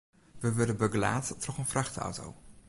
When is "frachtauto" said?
1.65-2.35